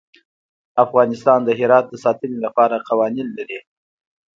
افغانستان 0.83 1.39
د 1.43 1.49
هرات 1.59 1.85
د 1.89 1.95
ساتنې 2.03 2.37
لپاره 2.45 2.85
قوانین 2.89 3.27
لري. 3.37 3.59